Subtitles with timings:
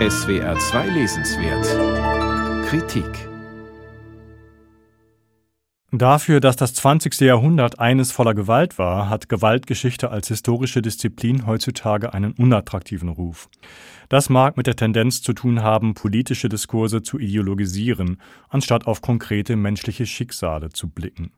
[0.00, 3.06] SWR 2 Lesenswert Kritik
[5.92, 7.20] Dafür, dass das 20.
[7.20, 13.48] Jahrhundert eines voller Gewalt war, hat Gewaltgeschichte als historische Disziplin heutzutage einen unattraktiven Ruf.
[14.08, 19.54] Das mag mit der Tendenz zu tun haben, politische Diskurse zu ideologisieren, anstatt auf konkrete
[19.54, 21.30] menschliche Schicksale zu blicken.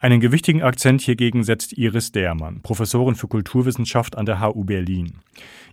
[0.00, 5.14] Einen gewichtigen Akzent hiergegen setzt Iris Dermann, Professorin für Kulturwissenschaft an der HU Berlin.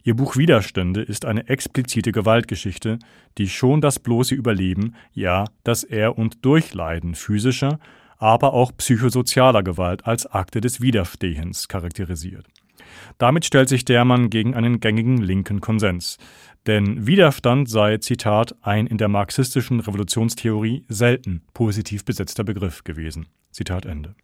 [0.04, 2.98] Ihr Buch Widerstände ist eine explizite Gewaltgeschichte,
[3.38, 7.80] die schon das bloße Überleben, ja das Er- und Durchleiden physischer,
[8.18, 12.48] aber auch psychosozialer Gewalt als Akte des Widerstehens charakterisiert.
[13.18, 16.18] Damit stellt sich Dermann gegen einen gängigen linken Konsens.
[16.68, 23.28] Denn Widerstand sei, Zitat, ein in der marxistischen Revolutionstheorie selten positiv besetzter Begriff gewesen.
[23.52, 24.16] Zitat Ende.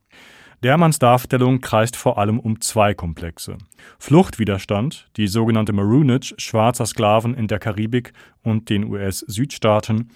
[0.64, 3.58] Dermanns Darstellung kreist vor allem um zwei Komplexe.
[3.98, 10.12] Fluchtwiderstand, die sogenannte Maroonage schwarzer Sklaven in der Karibik und den US-Südstaaten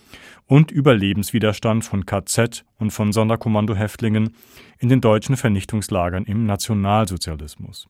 [0.46, 4.36] und Überlebenswiderstand von KZ und von Sonderkommandohäftlingen
[4.78, 7.88] in den deutschen Vernichtungslagern im Nationalsozialismus.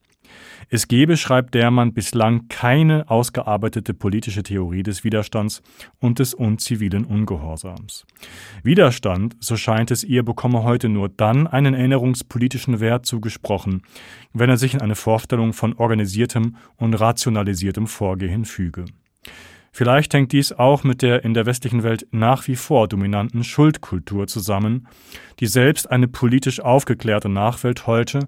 [0.68, 5.62] Es gebe, schreibt Dermann, bislang keine ausgearbeitete politische Theorie des Widerstands
[6.00, 8.04] und des unzivilen Ungehorsams.
[8.64, 13.82] Widerstand, so scheint es ihr, bekomme heute nur dann einen erinnerungspolitischen Wert zugesprochen,
[14.32, 18.86] wenn er sich in eine Vorstellung von organisiertem und rationalisiertem Vorgehen füge.
[19.76, 24.26] Vielleicht hängt dies auch mit der in der westlichen Welt nach wie vor dominanten Schuldkultur
[24.26, 24.88] zusammen,
[25.38, 28.20] die selbst eine politisch aufgeklärte Nachwelt heute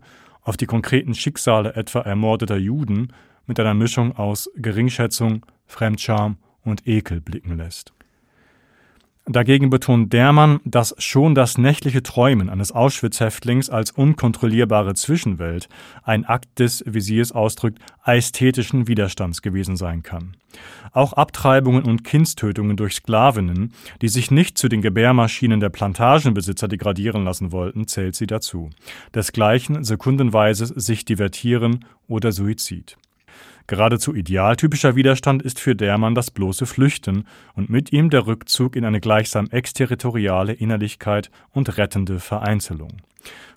[0.49, 3.13] auf die konkreten Schicksale etwa ermordeter Juden
[3.47, 7.93] mit einer Mischung aus Geringschätzung, Fremdscham und Ekel blicken lässt.
[9.31, 15.69] Dagegen betont Dermann, dass schon das nächtliche Träumen eines Auschwitz-Häftlings als unkontrollierbare Zwischenwelt
[16.03, 20.37] ein Akt des, wie sie es ausdrückt, ästhetischen Widerstands gewesen sein kann.
[20.93, 27.25] Auch Abtreibungen und Kindstötungen durch Sklavinnen, die sich nicht zu den Gebärmaschinen der Plantagenbesitzer degradieren
[27.25, 28.71] lassen wollten, zählt sie dazu.
[29.15, 32.97] Desgleichen sekundenweise sich divertieren oder Suizid.
[33.69, 38.85] Geradezu idealtypischer Widerstand ist für Dermann das bloße Flüchten und mit ihm der Rückzug in
[38.87, 42.97] eine gleichsam exterritoriale Innerlichkeit und rettende Vereinzelung.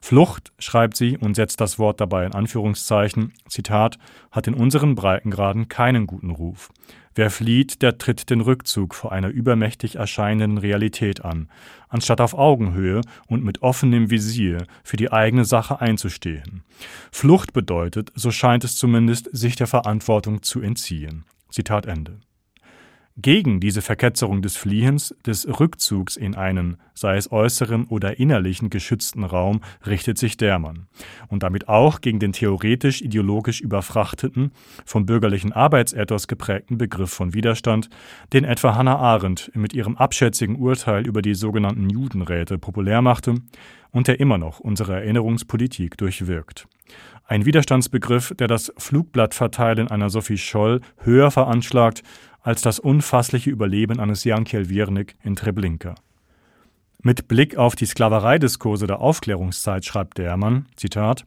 [0.02, 3.98] Flucht, schreibt sie und setzt das Wort dabei in Anführungszeichen, Zitat,
[4.32, 6.70] hat in unseren Breitengraden keinen guten Ruf.
[7.14, 11.50] Wer flieht, der tritt den Rückzug vor einer übermächtig erscheinenden Realität an,
[11.90, 16.64] anstatt auf Augenhöhe und mit offenem Visier für die eigene Sache einzustehen.
[17.12, 21.26] Flucht bedeutet, so scheint es zumindest, sich der Verantwortung zu entziehen.
[21.50, 22.22] Zitat Ende.
[23.18, 29.26] Gegen diese Verketzerung des Fliehens, des Rückzugs in einen, sei es äußeren oder innerlichen geschützten
[29.26, 30.88] Raum, richtet sich Dermann.
[31.28, 34.52] Und damit auch gegen den theoretisch ideologisch überfrachteten,
[34.86, 37.90] vom bürgerlichen Arbeitsethos geprägten Begriff von Widerstand,
[38.32, 43.36] den etwa Hannah Arendt mit ihrem abschätzigen Urteil über die sogenannten Judenräte populär machte
[43.92, 46.66] und der immer noch unsere Erinnerungspolitik durchwirkt.
[47.26, 52.04] Ein Widerstandsbegriff, der das Flugblattverteilen einer Sophie Scholl höher veranschlagt
[52.42, 55.96] als das unfassliche Überleben eines Jan Kielwiernik in Treblinka.
[57.04, 61.26] Mit Blick auf die Sklavereidiskurse der Aufklärungszeit schreibt Dermann, Zitat,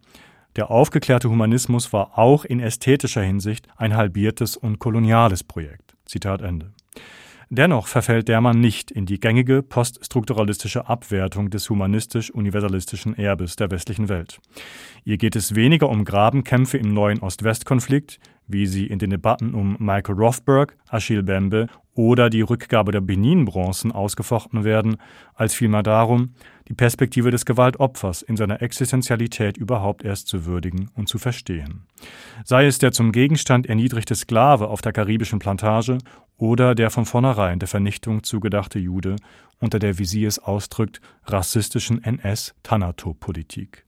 [0.57, 5.97] der aufgeklärte Humanismus war auch in ästhetischer Hinsicht ein halbiertes und koloniales Projekt.
[6.07, 6.71] Zitat Ende.
[7.51, 14.41] Dennoch verfällt Dermann nicht in die gängige poststrukturalistische Abwertung des humanistisch-universalistischen Erbes der westlichen Welt.
[15.05, 19.77] Ihr geht es weniger um Grabenkämpfe im neuen Ost-West-Konflikt, wie sie in den Debatten um
[19.78, 24.97] Michael Rothberg, Achille Bembe oder die Rückgabe der Benin-Bronzen ausgefochten werden,
[25.34, 26.34] als vielmehr darum,
[26.69, 31.87] die Perspektive des Gewaltopfers in seiner Existenzialität überhaupt erst zu würdigen und zu verstehen.
[32.44, 35.99] Sei es der zum Gegenstand erniedrigte Sklave auf der karibischen Plantage
[36.37, 39.16] oder der von vornherein der Vernichtung zugedachte Jude
[39.60, 43.84] unter der, wie sie es ausdrückt, rassistischen NS-Thanato-Politik.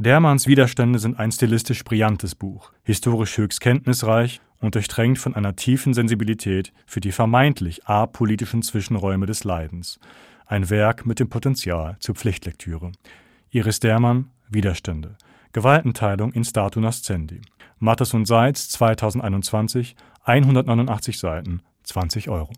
[0.00, 5.92] Dermanns Widerstände sind ein stilistisch brillantes Buch, historisch höchst kenntnisreich und durchtränkt von einer tiefen
[5.92, 9.98] Sensibilität für die vermeintlich apolitischen Zwischenräume des Leidens.
[10.46, 12.92] Ein Werk mit dem Potenzial zur Pflichtlektüre.
[13.50, 15.16] Iris Dermann, Widerstände.
[15.52, 17.40] Gewaltenteilung in Statu Nascendi.
[17.80, 22.52] Mattes und Seitz 2021, 189 Seiten, 20 Euro.